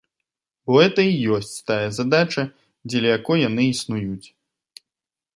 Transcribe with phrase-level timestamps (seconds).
[0.69, 2.45] Бо гэта і ёсць тая задача,
[2.89, 4.27] дзеля якой яны існуюць.